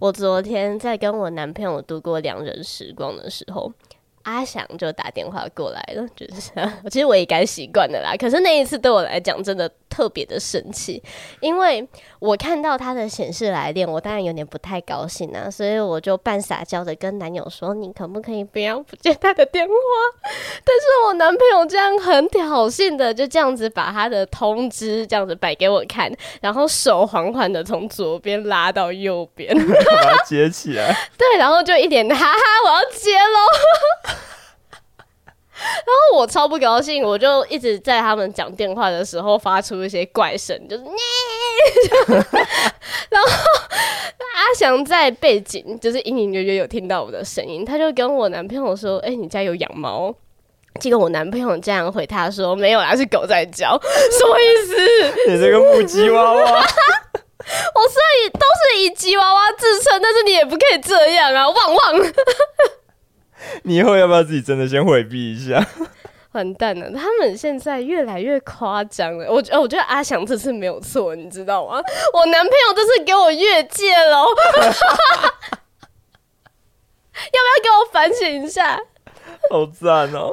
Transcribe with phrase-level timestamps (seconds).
[0.00, 3.72] 我昨天在跟我男朋友度过两人时光的时候。
[4.24, 6.52] 阿翔就打电话过来了，就是
[6.90, 8.14] 其实我也该习惯的啦。
[8.18, 11.02] 可是那一次对我来讲真的特别的生气，
[11.40, 11.86] 因为
[12.20, 19.72] 我看到他的显示来电，我当然有点不太高兴啊，所以我就半撒娇的跟男友说：“你可不可以不要不接他的电话？”
[20.64, 26.10] 但是我男朋友这样很挑衅的，就这样子把他的通知这样子摆给我看，
[26.40, 30.94] 然后手缓缓的从左边拉到右边， 把它接起来。
[31.18, 34.20] 对，然后就一脸哈哈，我要接喽。
[35.86, 40.90] 然后我超不高兴，我就一直在他们讲电话的时候发出一些怪声，就是你。
[43.10, 50.14] 然后阿翔在背景就是隐隐约约有听到我的声音，他就跟我男朋友说：“哎、欸，你家有养猫？”
[50.80, 53.78] 结果我男朋友这样回他说：“没有啦，是狗在叫。”
[54.18, 55.12] 什么意思？
[55.28, 61.48] 你这个母鸡娃娃， 我虽然都是以吉娃娃自称，但是你也不可以这样啊！
[61.48, 62.12] 汪汪。
[63.64, 65.66] 你以后要不要自己真的先回避一下？
[66.32, 69.26] 完蛋了，他们现在越来越夸张了。
[69.28, 71.82] 我觉得，我觉得阿翔这次没有错，你知道吗？
[72.14, 74.26] 我男朋友这次给我越界了， 要
[77.32, 78.78] 不要给我反省一下？
[79.50, 80.32] 好赞哦！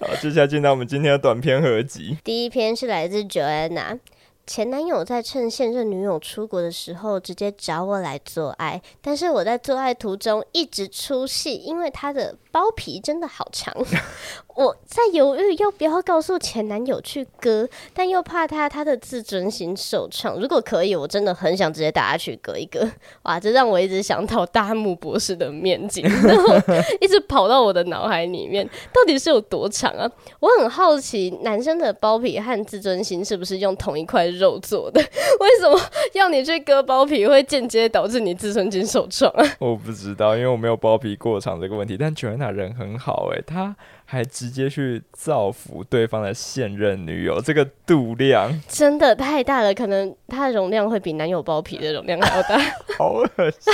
[0.00, 2.16] 好，接下来进到我们今天的短篇合集。
[2.24, 3.98] 第一篇是来自 Joanna。
[4.46, 13.74] 前男友在趁现任女友出国的时候，直接找我来做爱，但是我在做爱途中一直出戏，因为他的包皮真的好长。
[14.54, 20.38] 我在犹豫要不要告诉前男友去割，但又怕他他的自尊心受创。
[20.38, 22.86] 如果可以，我真的很想直接带他去割一割。
[23.22, 26.54] 哇，这让我一直想到大木博士的面镜，然 后
[27.00, 30.10] 一直跑到我的脑海里面，到底是有多长啊？
[30.40, 35.00] 我很好奇，男生的包皮和自尊心是不是用同一块肉做的？
[35.40, 35.80] 为什么
[36.14, 39.44] 要你去割包皮，会间接导致你自尊心受创啊？
[39.60, 41.96] 我不知道，因为我没有包皮过长这个问题。
[41.96, 43.76] 但 Joanna 人很好，欸，诶，他。
[44.04, 52.58] 还直接去造福对方的现任女友，这个度量 真的太大了，可能他的容量会比男友包皮的容量还要大，
[52.98, 53.26] 好恶
[53.58, 53.72] 心。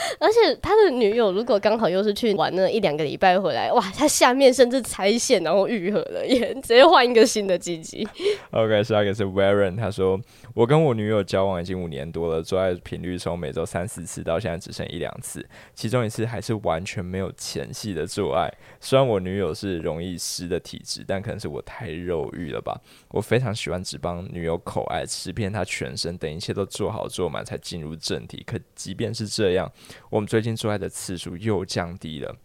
[0.18, 8.06] 而且他的女友如果刚好又是去玩那一两个礼拜回来，哇，他下面甚至拆线然后愈合了，也直接换一个新的鸡鸡。
[8.50, 10.20] OK，下一个是 Warren，他说
[10.54, 15.44] 我跟我女友交往已经五年多了，做爱频率从每周三四次到现在只剩一两次，
[15.74, 18.52] 其中一次还是完全没有前戏的做爱。
[18.80, 22.80] 虽然我女友是容易湿的体质，但可能是我太肉欲了吧。
[23.08, 28.42] 我非常喜欢只帮女友口爱，吃遍她全身，等一切都做好做满才进入正题。
[28.46, 29.70] 可即便是这样，
[30.08, 32.36] 我们最近做爱的次数又降低了，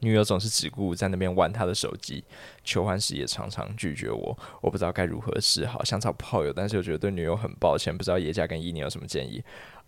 [0.00, 2.24] 女友总是只顾在那边玩她的手机，
[2.62, 9.42] 求欢时也常常拒绝我，我不知道该如何是好，想找炮友，但是又觉得对女友很抱歉，不知道叶家跟伊宁有什么建议。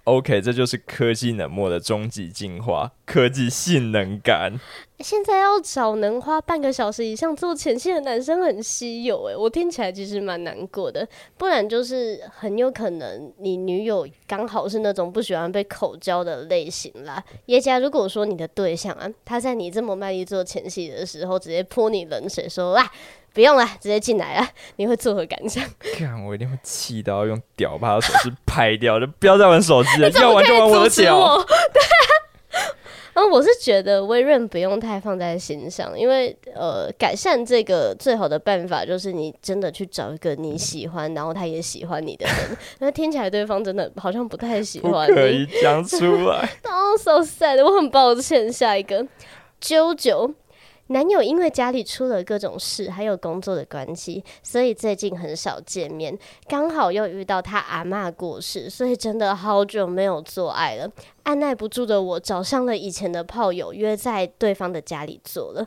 [0.06, 4.52] OK，这就是科技冷漠的终极进化，科技性能感。
[5.00, 11.06] 现在要找能花半个小时以上做前戏的男生很稀有诶，我听起来其实蛮难过的。
[11.36, 17.22] 不然就是很有可能你女友刚好是那种不喜欢被口交的类型啦。
[17.46, 22.88] 耶加，如果说你的对象啊，他在你这么卖力做前戏的时候，直接泼你冷水说啊。
[23.36, 24.48] 不用了，直接进来了。
[24.76, 25.62] 你会作何感想？
[25.98, 30.08] 看，我一定会气到用屌把他手机拍掉， 就不要再玩手机了。
[30.08, 31.36] 要玩就玩我的屌。
[31.70, 31.82] 对。
[33.12, 42.34] 嗯，我是觉得微润不用太放在心上，因为呃，改善这个最好的办法就是你真的去找一个你喜欢，然后他也喜欢你的人。
[42.78, 45.14] 那听起来对方真的好像不太喜欢你。
[45.14, 46.48] 可以讲出来。
[46.64, 48.50] Oh so sad，我很抱歉。
[48.50, 49.03] 下一个，
[49.62, 50.32] 啾啾。
[50.88, 56.16] 男友因为家里出了各种事，还有工作的关系，所以最近很少见面。
[56.47, 60.88] 刚好又遇到他阿嬷过世，所以真的好久没有做爱了。
[61.24, 65.66] 按捺不住的我找上了以前的炮友，约在对方的家里做了。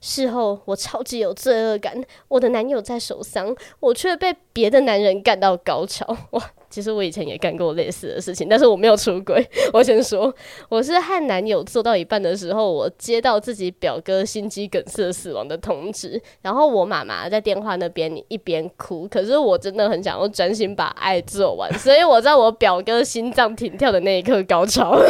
[0.00, 6.16] 事后我超级有罪恶感，我的男友在守丧，我却被别的男人干到高潮。
[6.30, 6.50] 哇！
[6.70, 9.46] 其实我以前也干过类似的事情，但是我没有出轨。
[9.72, 10.34] 我先说，
[10.68, 25.00] 我是和男友做到一半的时候，我接到自己表哥心肌梗塞死亡的通知，然后我妈妈在电话那边一边哭，可是我真的很想要专心把爱做完，所以我在我表哥心脏停跳的那一刻高潮。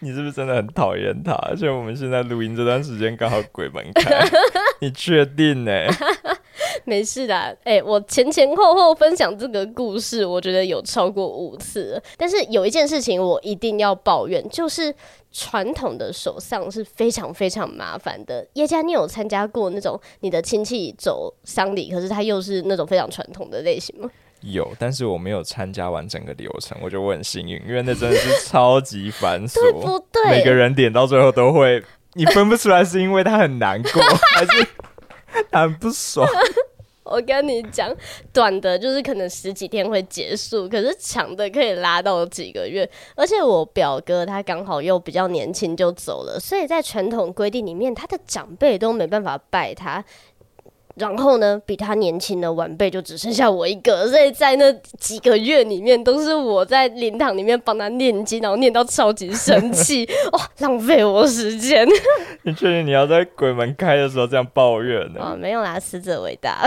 [0.00, 1.32] 你是不是真的很讨厌他？
[1.48, 4.28] 而且我们现在录音这段时间刚好鬼门开，
[4.80, 5.72] 你确定呢？
[6.88, 7.34] 没事的，
[7.64, 12.00] 哎、欸，我前前后后分享这个故事，我觉得有超过五次。
[12.16, 14.94] 但是有一件事情我一定要抱怨，就是
[15.32, 18.46] 传统的守丧是非常非常麻烦的。
[18.52, 24.08] 叶家，你有参加过那种你的亲戚走丧礼，可是他又是那种非常传统的类型吗？
[24.42, 30.30] 有，但是我没有参加完整个流程，我觉得我很幸运，因为那真的是超级繁琐，对不对？
[30.30, 31.82] 每个人点到最后都会，
[32.12, 34.00] 你分不出来是因为他很难过，
[34.36, 34.66] 还是
[35.50, 36.28] 他很不爽。
[37.06, 37.94] 我跟你讲，
[38.32, 42.88] 短的就是可能十几天会结束，可是长的可以拉到几个月。
[43.14, 50.04] 而且我表哥他刚好又比较年轻就走了，所以在传统规定里面，他的长辈都没办法拜他。
[50.96, 61.86] 然后呢，比他年轻的晚辈就只剩下我一个，所以在那几个月里面，都是我在灵堂里面帮他念经，然后念到超级生气， 哇、哦，浪费我时间。
[62.44, 65.20] 你确定你要在鬼门开的时候这样抱怨呢？
[65.20, 66.66] 哦，没有啦，死者为大。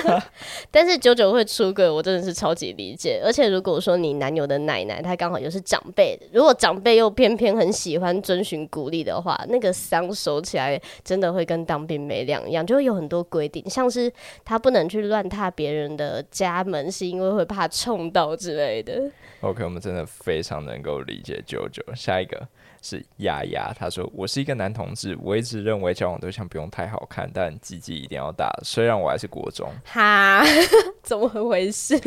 [0.70, 3.20] 但是九九会出轨，我真的是超级理解。
[3.22, 13.49] 而且如果说你男友的奶奶她刚好又是长辈，如果长辈又偏偏很喜欢遵循鼓励的话，那个丧守起来真的会跟当兵没两样，就会有很多规。
[13.66, 14.12] 像是
[14.44, 19.10] 他不能去乱踏别人的家门，是因为会怕冲到之类的。
[19.40, 21.82] OK，我们真的非常能够理解舅舅。
[21.94, 22.46] 下一个
[22.82, 28.50] 是丫丫，他说：“我是一个男同志，我一直认为交往对象不用太好看，但鸡鸡一定要大。
[28.62, 30.44] 虽然我还是国中。”哈，
[31.02, 31.98] 怎么回事？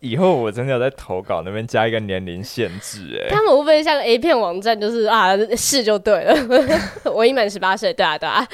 [0.00, 6.36] 以后我真的要在投稿那边加一个年龄限制，哎，他们会不会像 A 片网站，就是啊，是就对了。
[7.12, 8.46] 我已满十八岁，对啊，对啊。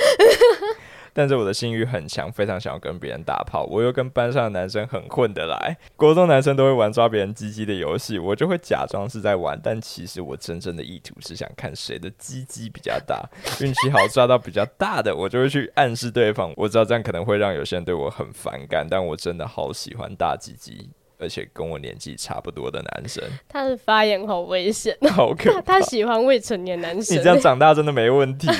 [1.15, 3.65] 但是我的性欲很强，非常想要跟别人打炮。
[3.71, 13.23] 我又跟班上的男生很混得来，国中男生都会玩抓别人鸡鸡的游戏，我就会假装是在玩，但其实我真正的意图是想看谁的鸡鸡比较大。
[13.63, 16.53] 运气好抓到比较大的，我就会去暗示对方。
[16.57, 20.91] 我知道这样可能会让有些人对我很反感，但我真的好喜欢大鸡鸡。
[21.17, 25.63] 而且跟我年纪差不多的男生，他的发言好危险，好可怕。
[25.63, 28.55] 他喜欢未成年男生，你这样长大真的没问题吗？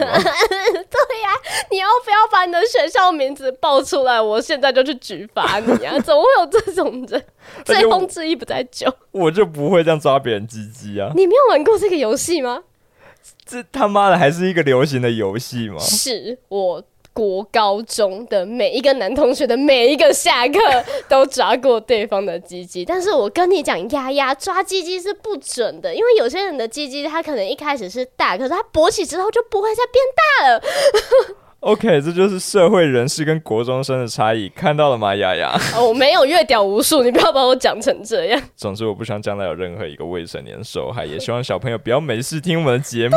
[1.75, 4.21] 你要不要把你的学校名字报出来？
[4.21, 5.99] 我现在就去举发你啊！
[5.99, 7.25] 怎么会有这种人？
[7.65, 11.11] 醉翁之意不在酒，我就不会这样抓别人鸡鸡啊！
[11.17, 12.63] 你没有玩过这个游戏吗？
[13.45, 15.81] 这他妈的还是一个流行的游戏吗？
[15.81, 16.85] 是我。
[17.15, 20.59] 国高中的每一个男同学的每一个下课
[21.09, 30.63] 都抓过对方的鸡鸡，但是我跟你讲，丫丫抓鸡鸡是不准的，因为有些人的鸡鸡他可能一开始是大，可是他勃起之后就不会再变大了。
[31.65, 35.59] OK，这就是社会人士跟国中生的差异，看到了吗，丫丫？
[35.75, 38.43] 哦，我没有越屌无数，你不要把我讲成这样。
[38.55, 43.17] 总之，我不希望将来有任何一个未成年受害，也希望小朋友不要没事听我们的节目。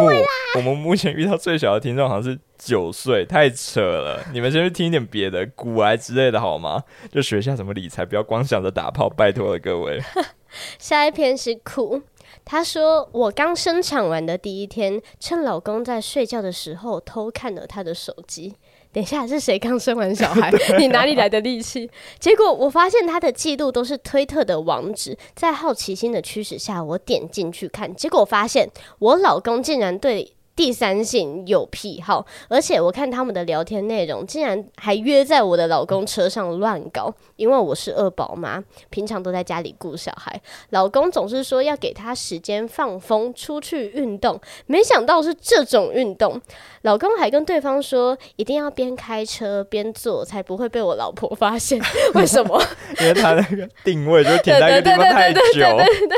[0.56, 4.24] 我们目前遇到最小的听众好像是九岁，太扯了。
[4.32, 6.82] 你们先去听一点别的，古癌之类的好吗？
[7.12, 10.02] 就学一下怎么理财，不要光想着打炮，拜托了各位。
[10.80, 12.02] 下一篇是酷。
[12.46, 18.56] 他说：“我刚生产完的第一天，趁老公在睡觉的时候偷看了他的手机。
[18.94, 20.52] 等一下，是谁刚生完小孩？
[20.80, 21.90] 你哪里来的力气？
[22.20, 25.18] 结果我发现他的记录都是推特的网址。
[25.36, 28.70] 在好奇心的驱使下，我点进去看，结果发现
[29.00, 37.14] 我老公竟然对。”第三性有癖好，而且我看他们的聊天内容，竟然还约在我的老公车上乱搞。
[37.36, 44.42] 因为我是二宝妈，平常都在家里顾小孩，老公总是说要给他时间放风，出去运动。
[44.66, 46.42] 没想到是这种运动，
[46.82, 51.80] 老公还跟对方说一定要边开车边做，才不会被我老婆发现。
[52.16, 52.60] 为什么？
[53.00, 55.40] 因为他那个定位就停在一个地方太久。
[55.54, 56.18] 对对对，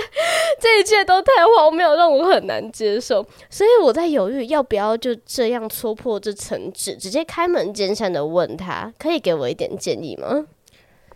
[0.62, 3.21] 这一切都太荒谬，让我很难接受。
[3.49, 4.29] 所以我在有。
[4.48, 10.45] 要不要就这样戳破这层纸，直接开门见山的问他，可以给我一点建议吗？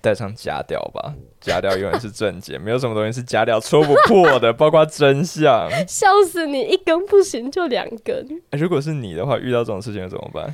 [0.02, 5.70] 带上假屌吧，假屌永远是正解，没有什么东西是假屌戳不破的，包括真相。
[5.88, 8.42] 笑死你，一根不行就两根。
[8.52, 10.54] 欸，如果是你的话，遇到这种事情怎么办？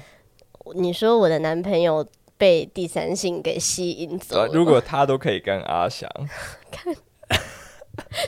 [0.75, 2.05] 你说我的男朋友
[2.37, 6.07] 被第三性给吸引走了，如果他都可以跟阿翔
[6.71, 6.95] 看。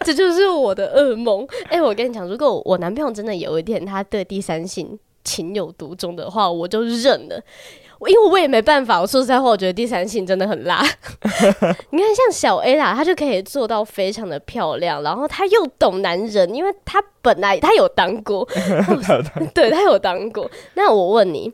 [0.04, 1.48] 这就是我的噩梦。
[1.72, 7.42] 哎、欸，我跟你讲，如果我男朋友真的有一天他对第三性情有独钟的话，我就认了。
[8.08, 9.00] 因为我也没办法。
[9.00, 10.84] 我说实在话，我觉得第三性真的很辣。
[11.92, 18.46] 你看，像小 A 啦，他就可以做到非常的漂亮，然后他又懂男人，因为他本来他 有当过，
[19.56, 20.52] 对他有当过。
[20.74, 21.54] 那我问你。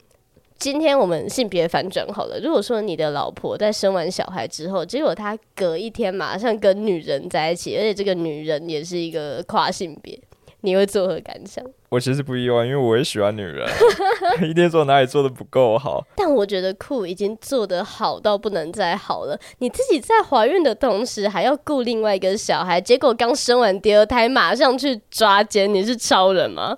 [0.58, 2.40] 今天我们性别反转好了。
[2.40, 10.20] 如果说你的老婆在生完小孩之后，结果她隔一天马上跟女人在一起，而且这个女人也是一个跨性别，
[10.62, 11.64] 你会作何感想？
[11.90, 13.70] 我其实不意外，因为我也喜欢女人，
[14.50, 16.04] 一定说哪里做的不够好。
[16.16, 19.40] 但我觉得酷已经做得好到不能再好了。
[19.60, 26.76] 你自己在怀孕的同时还要顾另外一个小孩，结果刚生完第二胎马上去抓奸，你是超人吗？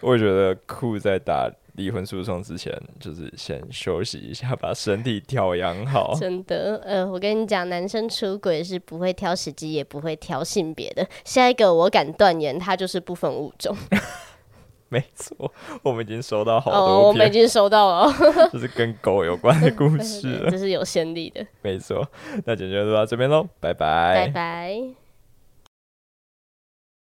[0.00, 1.52] 我觉得酷在打。
[1.78, 6.14] 离婚诉讼之前，就是先休息一下，把身体调养好。
[6.20, 11.08] 真的，呃，我跟你讲，男生出轨是不会挑时机，也不会挑性别的。
[11.24, 13.74] 下一个，我敢断言，他就是不分物种。
[14.90, 18.12] 没错，我们已经收到好多哦，我们已经收到了，
[18.50, 21.46] 就是跟狗有关的故事了，这是有先例的。
[21.62, 22.08] 没错，
[22.44, 25.07] 那今天就到这边喽，拜拜，拜拜。